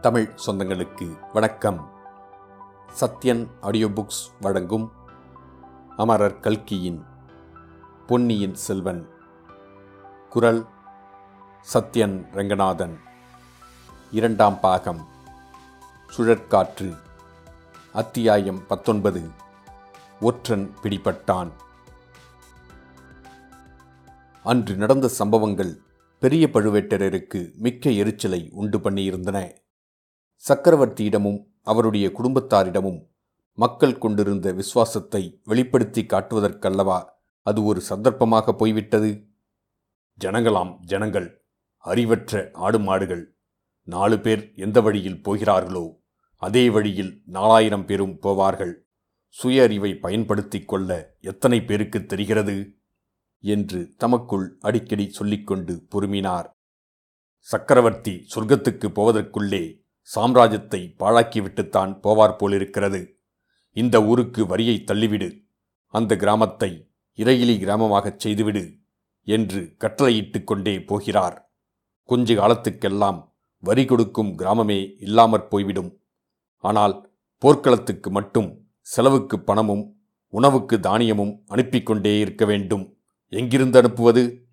தமிழ் 0.00 0.34
சொந்தங்களுக்கு 0.46 1.18
வணக்கம். 1.32 1.90
Sathyan 3.00 3.48
audio 3.60 3.86
books 3.86 4.30
வழங்கும் 4.40 4.92
அமரர் 5.96 6.40
கல்கியின் 6.40 7.04
பொன்னியின் 8.06 8.54
செல்வன். 8.54 9.08
குரல் 10.30 10.66
சத்யன் 11.74 12.32
ரங்கநாதன். 12.32 12.98
இரண்டாம் 14.10 14.60
பாகம். 14.60 15.06
சுழற்காற்று. 16.16 16.96
அத்தியாயம் 17.92 18.66
பத்தொன்பது. 18.66 19.30
ஒற்றன் 20.20 20.74
பிடிபட்டான். 20.82 21.50
அன்று 24.42 24.74
நடந்த 24.74 25.08
சம்பவங்கள் 25.08 25.80
பெரிய 26.20 26.48
பழுவேட்டரருக்கு 26.52 27.54
மிக்க 27.54 27.90
எரிச்சலை 27.90 28.50
உண்டு 28.52 28.78
பண்ணியிருந்தன. 28.78 29.64
சக்கரவர்த்தியிடமும் 30.44 31.44
அவருடைய 31.62 32.12
குடும்பத்தாரிடமும் 32.14 33.06
மக்கள் 33.52 33.98
கொண்டிருந்த 33.98 34.52
விசுவாசத்தை 34.52 35.40
வெளிப்படுத்தி 35.44 36.02
காட்டுவதற்கல்லவா 36.02 37.04
அது 37.42 37.64
ஒரு 37.64 37.80
சந்தர்ப்பமாக 37.80 38.52
போய்விட்டது? 38.52 39.26
ஜனங்களாம் 40.20 40.78
ஜனங்கள் 40.80 41.44
அறிவற்ற 41.76 42.50
ஆடு 42.52 42.78
மாடுகள் 42.78 43.36
நாலு 43.82 44.20
பேர் 44.20 44.52
எந்த 44.54 44.80
வழியில் 44.80 45.22
போகிறார்களோ 45.22 46.02
அதே 46.36 46.70
வழியில் 46.70 47.22
நாலாயிரம் 47.26 47.86
பேரும் 47.86 48.18
போவார்கள். 48.22 48.74
சுய 49.28 49.62
அறிவை 49.62 49.94
பயன்படுத்திக் 49.94 50.68
கொள்ள 50.68 51.16
எத்தனை 51.20 51.64
பேருக்கு 51.64 52.06
தெரிகிறது? 52.06 52.56
என்று 53.40 53.94
தமக்குள் 53.96 54.56
அடிக்கடி 54.60 55.10
சொல்லிக்கொண்டு 55.10 55.86
பொறுமினார். 55.90 56.48
சக்கரவர்த்தி 57.38 58.26
சொர்க்கத்துக்கு 58.34 58.88
போவதற்குள்ளே 58.88 59.64
சாம்ராஜ்யத்தை 60.14 60.94
பாழாக்கிவிட்டுத்தான் 60.98 61.98
போவார் 62.02 62.36
போலிருக்கிறது. 62.36 63.18
இந்த 63.70 64.02
ஊருக்கு 64.02 64.46
வரியை 64.46 64.84
தள்ளிவிடு. 64.86 65.44
அந்த 65.86 66.16
கிராமத்தை 66.16 66.90
இறையிலி 67.16 67.58
கிராமமாகச் 67.58 68.18
செய்துவிடு 68.18 68.78
என்று 69.22 69.76
கட்டளையிட்டுக் 69.80 70.44
கொண்டே 70.44 70.82
போகிறார். 70.82 71.54
கொஞ்ச 72.02 72.34
காலத்துக்கெல்லாம் 72.34 73.34
வரி 73.58 73.84
கொடுக்கும் 73.84 74.38
கிராமமே 74.38 74.94
இல்லாமற் 74.98 75.50
போய்விடும். 75.50 76.00
ஆனால் 76.56 77.12
போர்க்களத்துக்கு 77.38 78.10
மட்டும் 78.10 78.68
செலவுக்கு 78.80 79.40
பணமும் 79.40 79.96
உணவுக்கு 80.28 80.80
தானியமும் 80.80 81.42
அனுப்பிக் 81.46 81.86
கொண்டே 81.86 82.18
இருக்க 82.18 82.44
வேண்டும். 82.44 82.98
எங்கிருந்து 83.28 83.78
அனுப்புவது? 83.78 84.46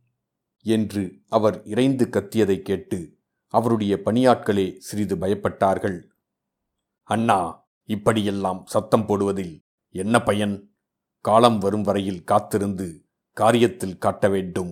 என்று 0.65 1.13
அவர் 1.29 1.63
இறைந்து 1.63 2.09
கத்தியதை 2.09 2.61
கேட்டு 2.61 3.17
அவருடைய 3.53 3.93
பணியாட்களே 4.05 4.67
சிறிது 4.77 5.15
பயப்பட்டார்கள். 5.15 5.97
அண்ணா 7.09 7.39
இப்படியெல்லாம் 7.89 8.61
சத்தம் 8.65 9.05
போடுவதில் 9.07 9.55
என்ன 9.95 10.15
பயன்? 10.23 10.55
காலம் 11.25 11.57
வரும் 11.57 11.81
வரையில் 11.81 12.23
காத்திருந்து 12.23 12.87
காரியத்தில் 13.37 13.97
காட்ட 13.97 14.27
வேண்டும் 14.29 14.71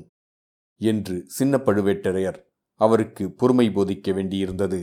என்று 0.81 1.15
சின்ன 1.27 1.57
பழுவேட்டரையர் 1.57 2.39
அவருக்கு 2.81 3.23
பொறுமை 3.31 3.67
போதிக்க 3.69 4.07
வேண்டியிருந்தது. 4.13 4.81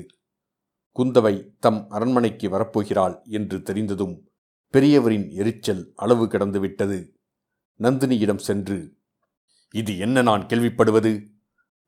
குந்தவை 0.97 1.35
தம் 1.59 1.81
அரண்மனைக்கு 1.89 2.47
வரப்போகிறாள் 2.49 3.17
என்று 3.29 3.57
தெரிந்ததும் 3.63 4.15
பெரியவரின் 4.75 5.27
எரிச்சல் 5.33 5.83
அளவு 5.97 6.25
கடந்துவிட்டது 6.27 6.99
நந்தினியிடம் 7.81 8.43
சென்று 8.49 8.79
இது 9.75 9.93
என்ன 9.99 10.23
நான் 10.23 10.45
கேள்விப்படுவது? 10.47 11.13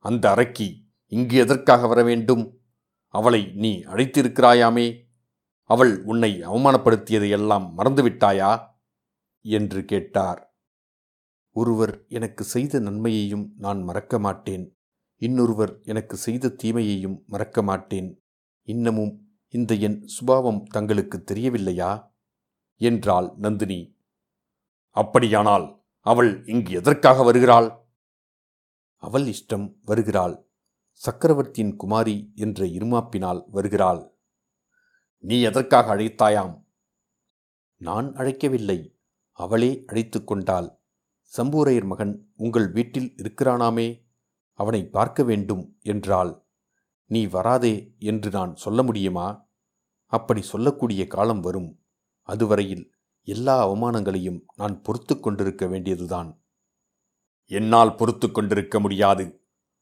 அந்த 0.05 0.25
அரக்கி 0.35 0.69
இங்கு 1.11 1.37
எதற்காக 1.37 1.87
வர 1.87 2.03
வேண்டும்? 2.03 2.61
அவளை 3.07 3.53
நீ 3.55 3.79
அழைத்திருக்கிறாயாமே? 3.79 5.05
அவள் 5.63 6.03
உன்னை 6.05 6.41
அவமானப்படுத்தியதையெல்லாம் 6.41 7.73
மறந்துவிட்டாயா? 7.77 8.67
என்று 9.41 9.85
கேட்டார். 9.85 10.57
ஒருவர் 11.53 12.05
எனக்கு 12.09 12.45
செய்த 12.45 12.79
நன்மையையும் 12.79 13.55
நான் 13.57 13.83
மறக்க 13.83 14.19
மாட்டேன். 14.19 14.79
இன்னொருவர் 15.17 15.81
எனக்கு 15.83 16.17
செய்த 16.17 16.49
தீமையையும் 16.49 17.23
மறக்க 17.27 17.63
மாட்டேன். 17.63 18.25
இன்னமும் 18.63 19.39
இந்த 19.49 19.75
என் 19.75 20.07
சுபாவம் 20.07 20.65
தங்களுக்கு 20.65 21.25
தெரியவில்லையா? 21.25 22.15
என்றாள் 22.77 23.33
நந்தினி. 23.37 23.97
அப்படியானால் 24.91 25.85
அவள் 26.01 26.45
இங்கு 26.45 26.73
எதற்காக 26.73 27.23
வருகிறாள்? 27.23 27.89
அவள் 28.97 29.23
இஷ்டம் 29.23 29.75
வருகிறாள். 29.83 30.50
சக்கரவர்த்தியின் 31.01 31.77
குமாரி 31.77 32.33
என்ற 32.35 32.65
இருமாப்பினால் 32.65 33.45
வருகிறாள். 33.51 34.13
நீ 35.17 35.41
எதற்காக 35.41 35.97
அழைத்தாயாம்? 35.97 36.65
நான் 37.77 38.13
அழைக்கவில்லை. 38.13 38.97
அவளே 39.31 39.85
அழைத்து 39.87 40.25
கொண்டாள். 40.25 40.79
சம்பூரையர் 41.37 41.85
மகன் 41.85 42.33
உங்கள் 42.37 42.71
வீட்டில் 42.71 43.15
இருக்கிறானாமே? 43.17 44.07
அவனை 44.53 44.89
பார்க்க 44.89 45.23
வேண்டும் 45.23 45.77
என்றாள். 45.81 46.47
நீ 47.05 47.27
வராதே 47.27 47.95
என்று 47.99 48.31
நான் 48.31 48.57
சொல்ல 48.57 48.83
முடியுமா? 48.83 49.49
அப்படி 50.05 50.43
சொல்லக்கூடிய 50.43 51.07
காலம் 51.07 51.41
வரும். 51.41 51.81
அதுவரையில் 52.23 52.93
எல்லா 53.23 53.69
அவமானங்களையும் 53.69 54.41
நான் 54.57 54.83
பொறுத்து 54.83 55.21
கொண்டிருக்க 55.21 55.67
வேண்டியதுதான். 55.67 56.43
என்னால் 57.45 57.95
பொறுத்து 57.95 58.31
கொண்டிருக்க 58.31 58.81
முடியாது. 58.81 59.40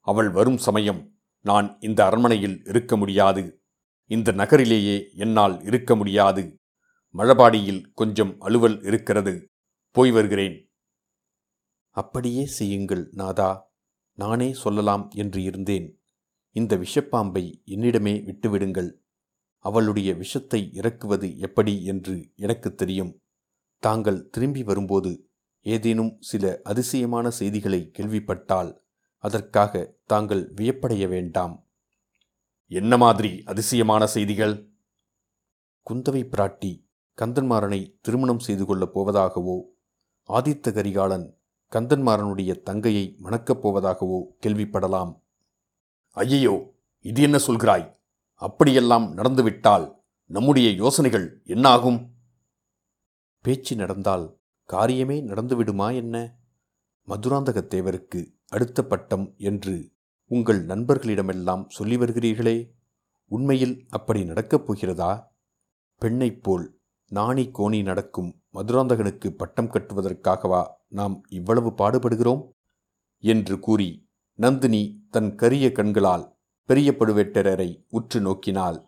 அவள் 0.08 0.30
வரும் 0.30 0.58
சமயம் 0.58 1.00
நான் 1.44 1.76
இந்த 1.80 2.00
அரண்மனையில் 2.04 2.62
இருக்க 2.64 2.96
முடியாது. 2.96 3.42
இந்த 4.10 4.32
நகரிலேயே 4.32 4.96
என்னால் 5.14 5.62
இருக்க 5.62 5.96
முடியாது. 5.96 6.42
மழபாடியில் 7.14 7.82
கொஞ்சம் 7.94 8.32
அலுவல் 8.40 8.78
இருக்கிறது. 8.82 9.34
போய் 9.90 10.10
வருகிறேன். 10.10 10.56
அப்படியே 11.94 12.44
செய்யுங்கள் 12.46 13.08
நாதா. 13.12 13.50
நானே 14.18 14.48
சொல்லலாம் 14.52 15.04
என்று 15.14 15.42
இருந்தேன். 15.42 15.86
இந்த 16.56 16.76
விஷப்பாம்பை 16.76 17.44
என்னிடமே 17.66 18.14
விட்டுவிடுங்கள். 18.24 18.90
அவளுடைய 19.64 20.14
விஷத்தை 20.14 20.60
இறக்குவது 20.72 21.38
எப்படி 21.38 21.84
என்று 21.84 22.14
எனக்கு 22.36 22.74
தெரியும். 22.74 23.12
தாங்கள் 23.82 24.28
திரும்பி 24.28 24.62
வரும்போது 24.62 25.12
ஏதேனும் 25.66 26.16
சில 26.20 26.60
அதிசயமான 26.64 27.30
செய்திகளை 27.30 27.80
கேள்விப்பட்டால் 27.90 28.72
அதற்காக 29.18 29.94
தாங்கள் 30.06 30.52
வியப்படைய 30.54 31.08
வேண்டாம். 31.08 31.66
என்ன 32.66 32.96
மாதிரி 32.96 33.42
அதிசயமான 33.46 34.06
செய்திகள்? 34.06 34.70
குந்தவை 35.90 36.22
பிராட்டி 36.24 36.86
கந்தன்மாறனை 37.18 37.98
திருமணம் 38.00 38.38
செய்து 38.38 38.64
கொள்ளப் 38.64 38.98
போவதாகவோ 38.98 39.62
ஆதித்த 40.28 40.72
கரிகாலன் 40.72 41.38
கந்தன்மாறனுடைய 41.72 42.62
தங்கையை 42.62 43.16
மணக்கப் 43.18 43.68
போவதாகவோ 43.68 44.22
கேள்விப்படலாம். 44.42 45.20
ஐயையோ 46.12 46.74
இது 46.98 47.22
என்ன 47.22 47.38
சொல்கிறாய்? 47.46 47.96
அப்படியெல்லாம் 48.32 49.16
நடந்துவிட்டால் 49.16 50.02
நம்முடைய 50.24 50.70
யோசனைகள் 50.70 51.40
என்னாகும்? 51.44 52.10
பேச்சு 53.42 53.76
நடந்தால் 53.76 54.38
காரியமே 54.68 55.16
நடந்துவிடுமா 55.26 55.94
என்ன? 55.94 56.36
மதுராந்தகத்தேவருக்கு 57.08 58.37
அடுத்த 58.48 58.82
பட்டம் 58.82 59.34
என்று 59.36 59.92
உங்கள் 60.24 60.66
நண்பர்களிடமெல்லாம் 60.66 61.64
சொல்லி 61.68 61.96
வருகிறீர்களே? 61.96 62.70
உண்மையில் 63.24 63.86
அப்படி 63.88 64.24
நடக்கப் 64.24 64.66
போகிறதா? 64.66 65.36
பெண்ணைப் 65.94 66.42
போல் 66.42 66.80
நாணி 67.04 67.50
கோணி 67.58 67.82
நடக்கும் 67.82 68.42
மதுராந்தகனுக்கு 68.54 69.28
பட்டம் 69.30 69.70
கட்டுவதற்காகவா 69.70 70.66
நாம் 70.88 71.22
இவ்வளவு 71.28 71.70
பாடுபடுகிறோம்? 71.70 72.48
என்று 73.16 73.58
கூறி 73.58 74.08
நந்தினி 74.32 75.06
தன் 75.10 75.34
கரிய 75.34 75.72
கண்களால் 75.72 76.38
பெரிய 76.64 76.94
பழுவேட்டரரை 76.98 77.84
உற்று 77.88 78.20
நோக்கினாள். 78.20 78.84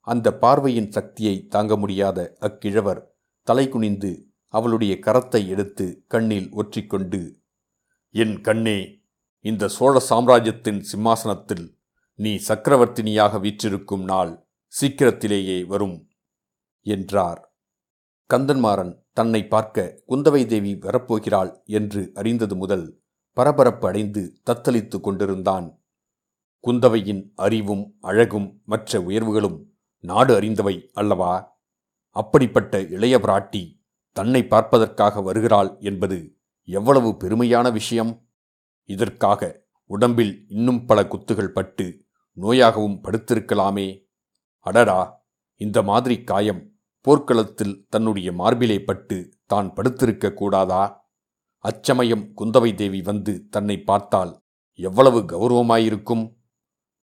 அந்த 0.00 0.36
பார்வையின் 0.36 0.90
சக்தியை 0.90 1.46
தாங்க 1.46 1.76
முடியாத 1.76 2.36
அக்கிழவர் 2.40 3.14
தலை 3.42 3.68
குனிந்து 3.68 4.26
அவளுடைய 4.48 4.98
கரத்தை 5.00 5.46
எடுத்து 5.46 6.04
கண்ணில் 6.06 6.52
ஒற்றிக்கொண்டு 6.52 7.37
என் 8.14 8.40
கண்ணே 8.40 9.04
இந்த 9.40 9.68
சோழ 9.68 10.00
சாம்ராஜ்யத்தின் 10.00 10.80
சிம்மாசனத்தில் 10.80 11.78
நீ 12.14 12.36
சக்கரவர்த்தினியாக 12.48 13.40
வீற்றிருக்கும் 13.40 14.04
நாள் 14.04 14.32
சீக்கிரத்திலேயே 14.66 15.64
வரும் 15.64 16.08
என்றார். 16.82 17.40
கந்தன்மாறன் 18.30 18.92
தன்னை 19.12 19.46
பார்க்க 19.46 20.02
குந்தவை 20.08 20.46
தேவி 20.46 20.72
வரப்போகிறாள் 20.74 21.52
என்று 21.64 22.10
அறிந்தது 22.14 22.56
முதல் 22.56 23.02
பரபரப்பு 23.32 23.88
அடைந்து 23.88 24.22
தத்தளித்துக் 24.50 25.00
கொண்டிருந்தான். 25.00 25.68
குந்தவையின் 26.64 27.22
அறிவும் 27.34 27.96
அழகும் 28.00 28.62
மற்ற 28.64 29.00
உயர்வுகளும் 29.00 29.58
நாடு 30.04 30.40
அறிந்தவை 30.40 30.90
அல்லவா? 30.92 31.34
அப்படிப்பட்ட 32.16 32.80
இளைய 32.80 33.18
பிராட்டி 33.18 33.62
தன்னை 34.12 34.46
பார்ப்பதற்காக 34.46 35.20
வருகிறாள் 35.22 35.76
என்பது 35.80 36.37
எவ்வளவு 36.70 37.16
பெருமையான 37.20 37.72
விஷயம். 37.72 38.28
இதற்காக 38.84 39.66
உடம்பில் 39.84 40.44
இன்னும் 40.48 40.86
பல 40.86 41.06
குத்துகள் 41.06 41.52
பட்டு 41.52 42.04
நோயாகவும் 42.36 43.00
படுத்திருக்கலாமே. 43.02 44.08
அடடா 44.58 45.26
இந்த 45.54 45.82
மாதிரி 45.82 46.24
காயம் 46.24 46.72
போர்க்களத்தில் 47.00 47.86
தன்னுடைய 47.88 48.32
மார்பிலே 48.32 48.84
பட்டு 48.84 49.30
தான் 49.46 49.72
படுத்திருக்க 49.72 50.34
கூடாதா? 50.34 51.10
அச்சமயம் 51.58 52.32
குந்தவை 52.36 52.74
தேவி 52.74 53.02
வந்து 53.02 53.48
தன்னை 53.48 53.80
பார்த்தால் 53.80 54.42
எவ்வளவு 54.74 55.20
கௌரவமாயிருக்கும்? 55.20 56.36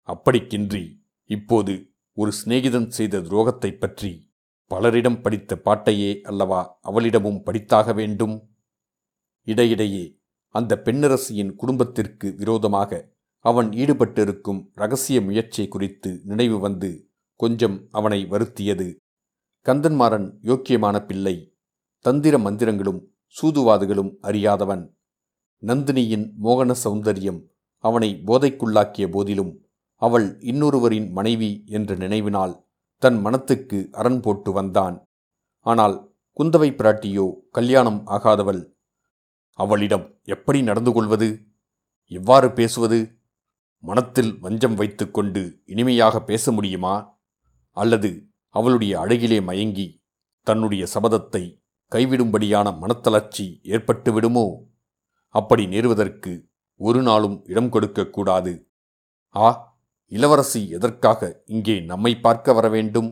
அப்படிக்கின்றி 0.07 0.97
இப்போது 1.25 1.93
ஒரு 2.13 2.33
சிநேகிதன் 2.45 2.89
செய்த 2.89 3.21
துரோகத்தைப் 3.21 3.79
பற்றி 3.79 4.33
பலரிடம் 4.71 5.23
படித்த 5.23 5.61
பாட்டையே 5.65 6.21
அல்லவா 6.21 6.79
அவளிடமும் 6.85 7.43
படித்தாக 7.47 7.95
வேண்டும்? 7.95 8.54
இடையிடையே 9.47 10.05
அந்த 10.55 10.81
பெண்ணரசியின் 10.85 11.55
குடும்பத்திற்கு 11.55 12.35
விரோதமாக 12.35 13.13
அவன் 13.45 13.69
ஈடுபட்டிருக்கும் 13.71 14.61
ரகசிய 14.75 15.21
முயற்சி 15.21 15.69
குறித்து 15.69 16.11
நினைவு 16.25 16.59
வந்து 16.59 16.91
கொஞ்சம் 17.41 17.77
அவனை 17.91 18.21
வருத்தியது. 18.25 18.87
கந்தன்மாறன் 19.67 20.29
யோக்கியமான 20.43 20.97
பிள்ளை 21.07 21.35
தந்திர 21.99 22.39
மந்திரங்களும் 22.39 23.01
சூதுவாதுகளும் 23.37 24.13
அறியாதவன். 24.21 24.85
நந்தினியின் 25.63 26.27
மோகன 26.43 26.75
சௌந்தரியம் 26.85 27.41
அவனை 27.85 28.11
போதைக்குள்ளாக்கிய 28.27 29.07
போதிலும் 29.11 29.53
அவள் 30.03 30.39
இன்னொருவரின் 30.41 31.09
மனைவி 31.11 31.51
என்ற 31.67 31.95
நினைவினால் 31.95 32.55
தன் 33.03 33.19
மனத்துக்கு 33.21 33.79
அரண் 33.93 34.21
போட்டு 34.21 34.53
வந்தான். 34.53 34.97
ஆனால் 35.67 35.97
குந்தவை 36.37 36.71
பிராட்டியோ 36.73 37.27
கல்யாணம் 37.51 38.01
ஆகாதவள் 38.07 38.63
அவளிடம் 39.59 40.07
எப்படி 40.25 40.63
நடந்து 40.63 40.93
கொள்வது 40.93 41.29
எவ்வாறு 42.05 42.53
பேசுவது? 42.53 42.99
மனத்தில் 43.85 44.39
வஞ்சம் 44.39 44.75
வைத்துக்கொண்டு 44.75 45.43
இனிமையாக 45.65 46.23
பேச 46.23 46.53
முடியுமா? 46.53 46.95
அல்லது 47.77 48.11
அவளுடைய 48.49 48.93
அழகிலே 49.01 49.39
மயங்கி 49.43 49.87
தன்னுடைய 50.47 50.87
சபதத்தை 50.95 51.43
கைவிடும்படியான 51.93 52.69
மனத்தளர்ச்சி 52.83 53.47
ஏற்பட்டுவிடுமோ 53.63 54.47
அப்படி 55.35 55.67
நேருவதற்கு 55.67 56.33
ஒரு 56.81 57.03
நாளும் 57.03 57.37
இடம் 57.45 57.69
கொடுக்கக்கூடாது 57.69 58.53
ஆ 59.37 59.49
இளவரசி 60.13 60.69
எதற்காக 60.69 61.43
இங்கே 61.47 61.81
நம்மை 61.81 62.13
பார்க்க 62.21 62.53
வர 62.53 62.69
வேண்டும் 62.69 63.11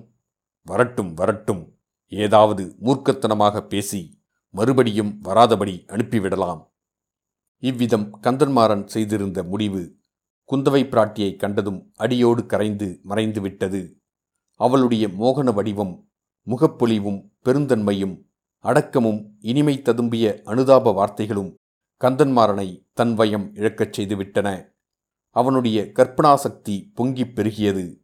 வரட்டும் 0.66 1.12
வரட்டும். 1.14 1.62
ஏதாவது 2.12 2.64
மூர்க்கத்தனமாக 2.80 3.60
பேசி 3.66 4.00
மறுபடியும் 4.54 5.20
வராதபடி 5.24 5.74
அனுப்பிவிடலாம். 5.86 6.70
இவ்விதம் 7.58 8.22
கந்தன்மாறன் 8.22 8.84
செய்திருந்த 8.84 9.42
முடிவு 9.42 9.96
குந்தவை 10.50 10.82
பிராட்டியை 10.84 11.36
கண்டதும் 11.36 11.92
அடியோடு 11.96 12.46
கரைந்து 12.46 13.00
மறைந்துவிட்டது. 13.08 13.94
அவளுடைய 14.56 15.08
மோகன 15.08 15.54
வடிவம் 15.54 16.10
முகப்பொலிவும் 16.46 17.30
பெருந்தன்மையும் 17.44 18.22
அடக்கமும் 18.64 19.36
இனிமை 19.38 19.82
ததும்பிய 19.84 20.42
அனுதாப 20.42 20.92
வார்த்தைகளும் 20.92 21.54
கந்தன்மாறனை 22.00 22.88
தன் 22.92 23.18
வயம் 23.18 23.54
இழக்கச் 23.54 24.00
செய்துவிட்டன. 24.00 24.72
அவனுடைய 25.30 25.82
கற்பனாசக்தி 25.82 26.90
பொங்கிப் 26.94 27.34
பெருகியது. 27.34 28.00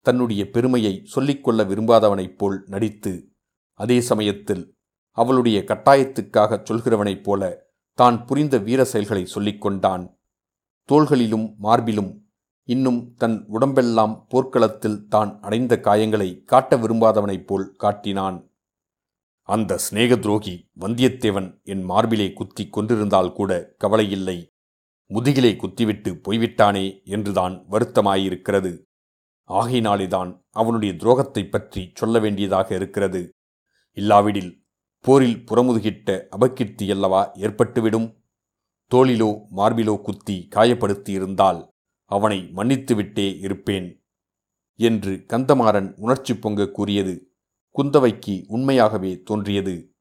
தன்னுடைய 0.00 0.50
பெருமையை 0.50 1.00
சொல்லிக்கொள்ள 1.04 1.64
விரும்பாதவனைப் 1.64 2.36
போல் 2.36 2.64
நடித்து 2.66 3.28
அதே 3.74 4.00
சமயத்தில் 4.00 4.77
அவளுடைய 5.18 5.64
கட்டாயத்துக்காகச் 5.66 6.64
சொல்கிறவனைப் 6.70 7.22
போல 7.22 7.66
தான் 7.94 8.24
புரிந்த 8.24 8.58
வீர 8.58 8.84
செயல்களை 8.84 9.26
சொல்லிக்கொண்டான். 9.34 10.16
தோள்களிலும் 10.92 11.54
மார்பிலும் 11.62 12.18
இன்னும் 12.62 13.14
தன் 13.14 13.44
உடம்பெல்லாம் 13.48 14.26
போர்க்களத்தில் 14.28 15.08
தான் 15.08 15.40
அடைந்த 15.40 15.80
காயங்களை 15.82 16.44
காட்ட 16.44 16.76
விரும்பாதவனைப் 16.76 17.46
போல் 17.46 17.74
காட்டினான். 17.76 18.52
அந்த 19.42 19.78
சிநேக 19.78 20.16
துரோகி 20.16 20.66
வந்தியத்தேவன் 20.80 21.62
என் 21.62 21.82
மார்பிலே 21.82 22.32
குத்தி 22.32 22.68
கொண்டிருந்தால் 22.68 23.32
கூட 23.32 23.74
கவலையில்லை. 23.84 24.46
முதுகிலே 25.06 25.56
குத்திவிட்டு 25.56 26.20
போய்விட்டானே 26.20 27.04
என்றுதான் 27.04 27.66
வருத்தமாயிருக்கிறது. 27.70 28.82
ஆகையினாலேதான் 29.48 30.44
அவனுடைய 30.50 30.94
துரோகத்தைப் 30.94 31.50
பற்றி 31.50 31.92
சொல்ல 31.94 32.18
வேண்டியதாக 32.18 32.74
இருக்கிறது. 32.74 33.28
இல்லாவிடில் 33.92 34.66
போரில் 35.08 35.44
புறமுதுகிட்ட 35.44 36.26
அபகீர்த்தி 36.36 36.90
அல்லவா 36.90 37.32
ஏற்பட்டுவிடும். 37.34 38.16
தோளிலோ 38.94 39.40
மார்பிலோ 39.56 40.02
குத்தி 40.02 40.48
காயப்படுத்தியிருந்தால் 40.54 41.68
அவனை 42.04 42.50
மன்னித்துவிட்டே 42.56 43.38
இருப்பேன் 43.38 44.04
என்று 44.74 45.24
கந்தமாறன் 45.28 45.94
உணர்ச்சி 45.96 46.36
பொங்க 46.36 46.68
கூறியது. 46.68 47.32
குந்தவைக்கு 47.76 48.44
உண்மையாகவே 48.46 49.22
தோன்றியது. 49.22 49.94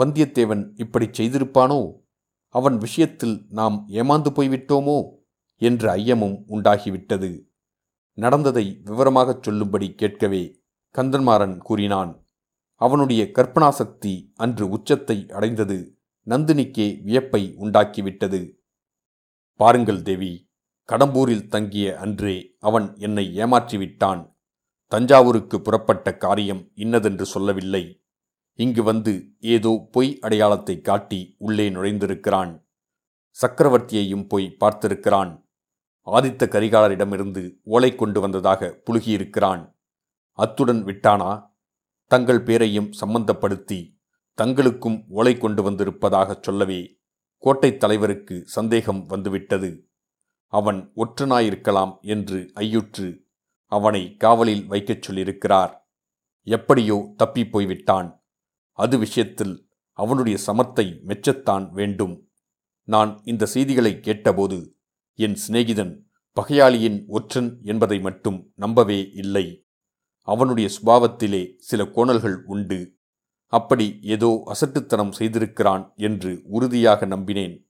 வந்தியத்தேவன் 0.00 0.72
இப்படிச் 0.74 1.22
செய்திருப்பானோ? 1.22 1.92
அவன் 2.48 2.78
விஷயத்தில் 2.78 3.46
நாம் 3.48 3.86
ஏமாந்து 3.88 4.30
போய்விட்டோமோ? 4.30 5.10
என்ற 5.56 5.96
ஐயமும் 5.96 6.42
உண்டாகிவிட்டது. 6.48 7.42
நடந்ததை 8.12 8.80
விவரமாகச் 8.84 9.42
சொல்லும்படி 9.42 9.94
கேட்கவே 9.94 10.62
கந்தன்மாறன் 10.94 11.58
கூறினான். 11.58 12.23
அவனுடைய 12.74 13.30
கற்பனாசக்தி 13.34 14.32
அன்று 14.34 14.68
உச்சத்தை 14.68 15.26
அடைந்தது. 15.30 15.98
நந்தினிக்கே 16.26 17.02
வியப்பை 17.02 17.54
உண்டாக்கிவிட்டது. 17.60 18.62
பாருங்கள் 19.54 20.02
தேவி 20.02 20.52
கடம்பூரில் 20.92 21.46
தங்கிய 21.46 21.98
அன்றே 21.98 22.56
அவன் 22.58 22.96
என்னை 22.96 23.36
ஏமாற்றிவிட்டான். 23.36 24.36
தஞ்சாவூருக்கு 24.86 25.60
புறப்பட்ட 25.60 26.16
காரியம் 26.16 26.70
இன்னதென்று 26.74 27.24
சொல்லவில்லை. 27.24 28.04
இங்கு 28.52 28.82
வந்து 28.82 29.32
ஏதோ 29.38 29.88
பொய் 29.92 30.18
அடையாளத்தை 30.20 30.80
காட்டி 30.80 31.34
உள்ளே 31.38 31.70
நுழைந்திருக்கிறான். 31.70 32.52
சக்கரவர்த்தியையும் 33.36 34.28
போய் 34.28 34.56
பார்த்திருக்கிறான். 34.60 35.42
ஆதித்த 36.06 36.46
கரிகாலரிடமிருந்து 36.46 37.42
ஓலை 37.64 37.94
கொண்டு 37.94 38.20
வந்ததாக 38.20 38.82
புழுகியிருக்கிறான். 38.86 39.74
அத்துடன் 40.32 40.84
விட்டானா? 40.84 41.53
தங்கள் 42.06 42.42
பேரையும் 42.42 42.90
சம்பந்தப்படுத்தி 43.00 43.98
தங்களுக்கும் 44.42 45.04
ஓலை 45.08 45.38
கொண்டு 45.38 45.70
வந்திருப்பதாகச் 45.70 46.42
சொல்லவே 46.42 47.00
கோட்டைத் 47.38 47.76
தலைவருக்கு 47.76 48.42
சந்தேகம் 48.46 49.06
வந்துவிட்டது. 49.06 49.88
அவன் 50.46 50.92
ஒற்றனாயிருக்கலாம் 50.96 52.00
என்று 52.00 52.52
ஐயுற்று 52.54 53.18
அவனை 53.64 54.16
காவலில் 54.16 54.66
வைக்கச் 54.66 55.10
சொல்லியிருக்கிறார். 55.10 55.76
எப்படியோ 56.42 57.12
தப்பிப் 57.16 57.52
போய்விட்டான். 57.52 58.24
அது 58.72 58.98
விஷயத்தில் 58.98 59.68
அவனுடைய 59.92 60.38
சமத்தை 60.46 61.00
மெச்சத்தான் 61.06 61.70
வேண்டும். 61.70 62.30
நான் 62.82 63.20
இந்த 63.24 63.46
செய்திகளை 63.46 64.00
கேட்டபோது 64.00 64.76
என் 65.14 65.38
சிநேகிதன் 65.48 65.98
பகையாளியின் 66.40 67.04
ஒற்றன் 67.06 67.58
என்பதை 67.62 68.00
மட்டும் 68.00 68.52
நம்பவே 68.54 69.10
இல்லை. 69.12 69.63
அவனுடைய 70.24 70.68
சுபாவத்திலே 70.68 71.54
சில 71.56 71.86
கோணல்கள் 71.86 72.44
உண்டு. 72.44 72.96
அப்படி 73.46 73.98
ஏதோ 74.02 74.42
அசட்டுத்தனம் 74.46 75.12
செய்திருக்கிறான் 75.12 75.94
என்று 75.94 76.42
உறுதியாக 76.44 77.06
நம்பினேன். 77.06 77.68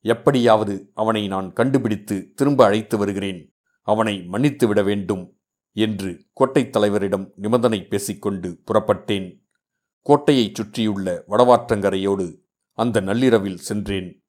எப்படியாவது 0.00 0.90
அவனை 0.94 1.28
நான் 1.28 1.52
கண்டுபிடித்து 1.52 2.32
திரும்ப 2.34 2.64
அழைத்து 2.64 2.98
வருகிறேன். 2.98 3.54
அவனை 3.82 4.26
மன்னித்துவிட 4.32 4.84
வேண்டும் 4.84 5.38
என்று 5.72 6.26
கோட்டைத் 6.32 6.76
தலைவரிடம் 6.76 7.32
நிபந்தனை 7.36 7.86
பேசிக்கொண்டு 7.86 8.62
புறப்பட்டேன். 8.64 9.44
கோட்டையைச் 10.02 10.54
சுற்றியுள்ள 10.54 11.24
வடவாற்றங்கரையோடு 11.28 12.38
அந்த 12.72 13.00
நள்ளிரவில் 13.00 13.56
சென்றேன். 13.56 14.24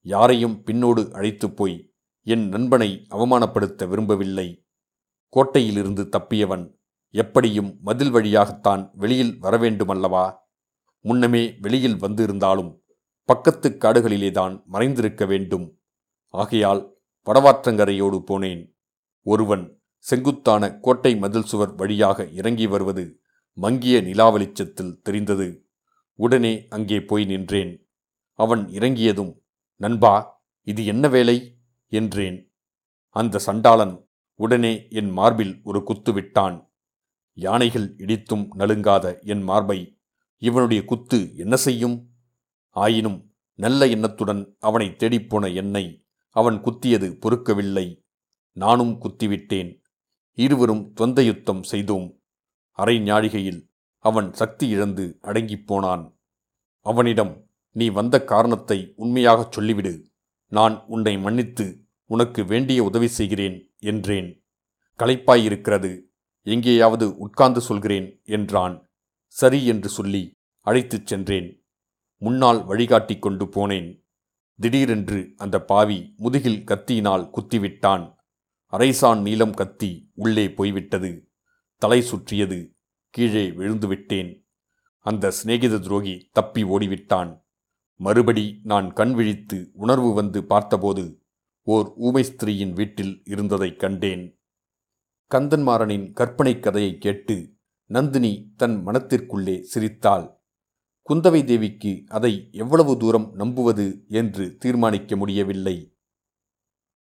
யாரையும் 0.00 0.62
பின்னோடு 0.66 1.10
அழைத்துப் 1.10 1.56
போய் 1.56 1.92
என் 2.22 2.48
நண்பனை 2.48 3.06
அவமானப்படுத்த 3.10 3.88
விரும்பவில்லை. 3.88 4.66
கோட்டையிலிருந்து 5.36 6.08
தப்பியவன் 6.08 6.80
எப்படியும் 7.14 7.78
மதில் 7.80 8.10
வழியாகத்தான் 8.10 8.90
வெளியில் 8.94 9.38
வரவேண்டுமல்லவா? 9.42 10.36
முன்னமே 11.00 11.54
வெளியில் 11.60 11.98
வந்திருந்தாலும் 11.98 12.82
பக்கத்து 13.24 13.76
காடுகளிலேதான் 13.78 14.62
மறைந்திருக்க 14.72 15.26
வேண்டும். 15.26 15.80
ஆகையால் 16.28 16.96
வடவாற்றங்கரையோடு 17.26 18.24
போனேன். 18.30 18.76
ஒருவன் 19.22 19.82
செங்குத்தான 19.98 20.78
கோட்டை 20.78 21.16
மதில் 21.16 21.42
சுவர் 21.42 21.74
வழியாக 21.74 22.24
இறங்கி 22.24 22.66
வருவது 22.66 23.20
மங்கிய 23.52 24.02
நிலாவெளிச்சத்தில் 24.02 25.00
தெரிந்தது. 25.02 25.66
உடனே 26.14 26.66
அங்கே 26.68 27.00
போய் 27.00 27.24
நின்றேன். 27.24 27.88
அவன் 28.32 28.68
இறங்கியதும் 28.68 29.42
நண்பா 29.76 30.44
இது 30.62 30.86
என்ன 30.86 31.08
வேலை? 31.08 31.58
என்றேன். 31.88 32.54
அந்த 33.08 33.38
சண்டாளன் 33.38 34.08
உடனே 34.34 34.86
என் 34.90 35.10
மார்பில் 35.10 35.60
ஒரு 35.64 35.82
குத்து 35.82 36.12
விட்டான். 36.12 36.71
யானைகள் 37.32 37.94
இடித்தும் 37.96 38.48
நழுங்காத 38.58 39.22
என் 39.22 39.42
மார்பை 39.42 39.98
இவனுடைய 40.36 40.84
குத்து 40.84 41.36
என்ன 41.36 41.56
செய்யும்? 41.56 42.08
ஆயினும் 42.68 43.34
நல்ல 43.54 43.86
எண்ணத்துடன் 43.86 44.56
அவனை 44.58 44.88
தேடிப்போன 44.88 45.54
என்னை 45.54 46.04
அவன் 46.30 46.62
குத்தியது 46.62 47.18
பொறுக்கவில்லை. 47.18 48.04
நானும் 48.52 49.00
குத்திவிட்டேன். 49.02 49.80
இருவரும் 50.32 50.94
துவந்த 51.00 51.24
யுத்தம் 51.24 51.62
செய்தோம். 51.62 52.20
அரை 52.70 52.98
ஞாழிகையில் 52.98 53.70
அவன் 53.98 54.32
சக்தி 54.32 54.68
இழந்து 54.68 55.18
அடங்கிப் 55.20 55.66
போனான். 55.66 56.18
அவனிடம் 56.80 57.50
நீ 57.70 57.88
வந்த 57.88 58.24
காரணத்தை 58.24 58.92
உண்மையாகச் 58.96 59.58
சொல்லிவிடு. 59.58 60.02
நான் 60.48 60.84
உன்னை 60.86 61.18
மன்னித்து 61.18 61.84
உனக்கு 62.04 62.44
வேண்டிய 62.44 62.82
உதவி 62.82 63.06
செய்கிறேன் 63.06 63.74
என்றேன். 63.78 64.44
களைப்பாயிருக்கிறது. 64.98 66.02
எங்கேயாவது 66.42 67.18
உட்கார்ந்து 67.18 67.60
சொல்கிறேன் 67.60 68.20
என்றான். 68.24 68.90
சரி 69.26 69.66
என்று 69.66 69.88
சொல்லி 69.88 70.32
அழைத்துச் 70.60 71.06
சென்றேன். 71.06 71.64
முன்னால் 72.16 72.64
வழிகாட்டி 72.64 73.18
கொண்டு 73.18 73.44
போனேன். 73.44 74.04
திடீரென்று 74.56 75.34
அந்த 75.36 75.60
பாவி 75.60 76.14
முதுகில் 76.16 76.64
கத்தியினால் 76.64 77.30
குத்திவிட்டான். 77.30 78.14
அரைசான் 78.72 79.20
நீளம் 79.20 79.54
கத்தி 79.54 80.10
உள்ளே 80.14 80.50
போய்விட்டது. 80.50 81.30
தலை 81.76 82.02
சுற்றியது. 82.02 82.76
கீழே 83.10 83.50
விழுந்துவிட்டேன். 83.50 84.46
அந்த 84.98 85.32
சிநேகித 85.42 85.78
துரோகி 85.78 86.28
தப்பி 86.32 86.64
ஓடிவிட்டான். 86.64 87.40
மறுபடி 87.96 88.60
நான் 88.64 88.92
கண் 88.92 89.12
விழித்து 89.12 89.70
உணர்வு 89.72 90.14
வந்து 90.14 90.44
பார்த்தபோது 90.44 91.22
ஓர் 91.62 91.92
ஊமை 91.96 92.24
ஸ்திரீயின் 92.24 92.72
வீட்டில் 92.72 93.22
இருந்ததைக் 93.24 93.78
கண்டேன். 93.78 94.41
கந்தன்மாறனின் 95.34 96.12
கற்பனைக் 96.12 96.62
கதையை 96.62 96.98
கேட்டு 96.98 97.54
நந்தினி 97.84 98.52
தன் 98.56 98.86
மனத்திற்குள்ளே 98.86 99.60
சிரித்தாள். 99.60 100.40
குந்தவை 101.08 101.44
தேவிக்கு 101.44 102.04
அதை 102.08 102.48
எவ்வளவு 102.52 102.96
தூரம் 102.96 103.34
நம்புவது 103.34 104.04
என்று 104.08 104.56
தீர்மானிக்க 104.56 105.16
முடியவில்லை. 105.16 105.96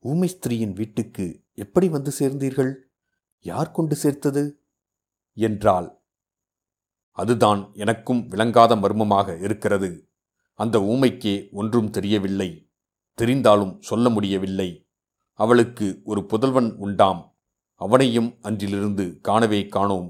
ஊமைஸ்திரீயின் 0.04 0.74
வீட்டுக்கு 0.74 1.44
எப்படி 1.54 1.90
வந்து 1.90 2.12
சேர்ந்தீர்கள்? 2.20 2.76
யார் 3.40 3.72
கொண்டு 3.72 3.96
சேர்த்தது? 3.96 4.62
என்றாள். 5.34 6.02
அதுதான் 7.12 7.70
எனக்கும் 7.74 8.28
விளங்காத 8.28 8.76
மர்மமாக 8.76 9.38
இருக்கிறது. 9.38 10.10
அந்த 10.54 10.82
ஊமைக்கே 10.82 11.50
ஒன்றும் 11.52 11.90
தெரியவில்லை. 11.90 12.70
தெரிந்தாலும் 13.22 13.78
சொல்ல 13.80 14.10
முடியவில்லை. 14.10 14.88
அவளுக்கு 15.34 16.02
ஒரு 16.04 16.26
புதல்வன் 16.26 16.76
உண்டாம். 16.76 17.31
அவனையும் 17.82 18.30
அன்றிலிருந்து 18.42 19.06
காணவே 19.22 19.62
காணோம். 19.68 20.10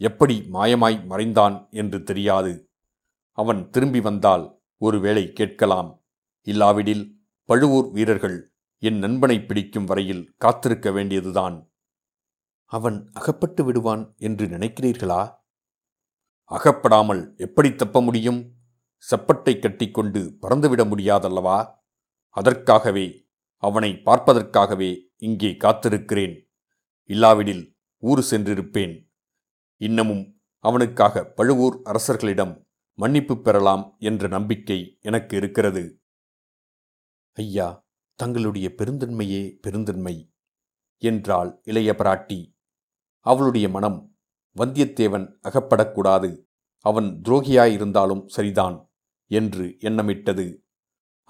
எப்படி 0.00 0.36
மாயமாய் 0.52 0.98
மறைந்தான் 1.06 1.56
என்று 1.70 1.98
தெரியாது. 2.02 2.52
அவன் 3.38 3.60
திரும்பி 3.70 4.00
வந்தால் 4.00 4.44
ஒருவேளை 4.82 5.32
கேட்கலாம். 5.32 5.90
இல்லாவிடில் 6.46 7.04
பழுவூர் 7.48 7.88
வீரர்கள் 7.90 8.38
என் 8.82 8.98
நண்பனை 8.98 9.36
பிடிக்கும் 9.40 9.84
வரையில் 9.84 10.22
காத்திருக்க 10.36 10.90
வேண்டியதுதான். 10.90 11.56
அவன் 12.72 13.10
அகப்பட்டு 13.12 13.64
விடுவான் 13.64 14.14
என்று 14.18 14.46
நினைக்கிறீர்களா? 14.46 15.22
அகப்படாமல் 16.50 17.22
எப்படி 17.36 17.70
தப்ப 17.74 18.02
முடியும்? 18.02 18.40
செப்பட்டை 19.04 19.54
கட்டிக்கொண்டு 19.58 20.20
பறந்துவிட 20.42 20.82
முடியாதல்லவா? 20.92 21.58
அதற்காகவே 22.36 23.06
அவனை 23.62 23.90
பார்ப்பதற்காகவே 24.06 24.90
இங்கே 25.16 25.50
காத்திருக்கிறேன். 25.64 26.36
இல்லாவிடில் 27.10 27.76
ஊர் 27.98 28.20
சென்றிருப்பேன். 28.30 29.10
இன்னமும் 29.80 30.40
அவனுக்காக 30.64 31.24
பழுவூர் 31.24 31.80
அரசர்களிடம் 31.84 32.68
மன்னிப்பு 32.98 33.42
பெறலாம் 33.42 33.96
என்ற 33.98 34.28
நம்பிக்கை 34.28 34.98
எனக்கு 35.00 35.36
இருக்கிறது. 35.36 36.00
ஐயா 37.32 37.86
தங்களுடைய 38.14 38.74
பெருந்தன்மையே 38.76 39.42
பெருந்தன்மை 39.60 40.32
என்றாள் 41.02 41.60
இளைய 41.64 41.94
பிராட்டி. 41.98 42.52
அவளுடைய 43.20 43.68
மனம் 43.68 44.16
வந்தியத்தேவன் 44.56 45.26
அகப்படக்கூடாது 45.42 46.30
அவன் 46.84 47.20
துரோகியாயிருந்தாலும் 47.28 48.26
சரிதான் 48.26 48.90
என்று 49.30 49.76
எண்ணமிட்டது. 49.80 50.46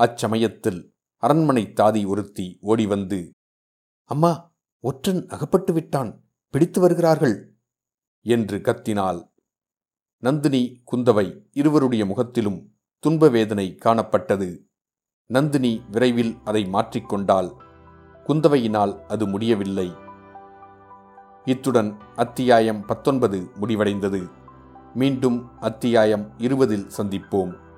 அச்சமயத்தில் 0.01 0.81
அரண்மனை 1.23 1.73
தாதி 1.81 2.07
ஒருத்தி 2.07 2.59
ஓடி 2.61 2.87
வந்து 2.87 3.33
அம்மா 4.11 4.50
ஒற்றன் 4.81 5.27
அகப்பட்டு 5.27 5.73
விட்டான் 5.73 6.25
பிடித்து 6.51 6.81
வருகிறார்கள் 6.81 7.55
என்று 8.21 8.59
கத்தினாள் 8.59 9.29
நந்தினி 10.19 10.83
குந்தவை 10.93 11.47
இருவருடைய 11.51 12.07
முகத்திலும் 12.07 12.73
துன்ப 12.99 13.29
வேதனை 13.29 13.79
காணப்பட்டது. 13.85 14.67
நந்தினி 15.27 15.83
விரைவில் 15.91 16.37
அதை 16.45 16.65
மாற்றிக்கொண்டால் 16.65 17.51
குந்தவையினால் 18.27 19.01
அது 19.07 19.27
முடியவில்லை. 19.27 19.93
இத்துடன் 21.45 21.97
அத்தியாயம் 22.17 22.87
பத்தொன்பது 22.87 23.51
முடிவடைந்தது. 23.61 24.31
மீண்டும் 24.95 25.59
அத்தியாயம் 25.59 26.39
இருபதில் 26.39 26.87
சந்திப்போம். 26.97 27.70